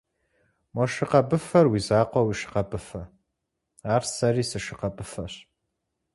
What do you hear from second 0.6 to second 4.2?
Мо шы къэбыфэр уи закъуэ уи шы къэбыфэ, ар